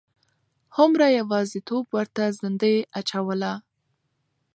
هومره 0.75 1.05
یوازیتوب 1.19 1.83
ورته 1.95 2.23
زندۍ 2.41 2.75
اچوله. 2.99 3.53